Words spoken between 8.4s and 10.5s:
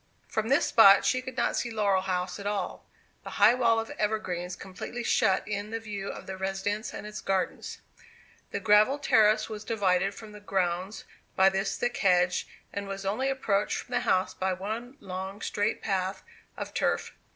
The gravelled terrace was divided from the